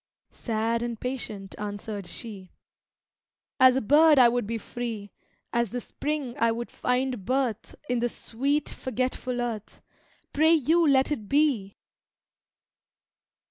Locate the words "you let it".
10.55-11.29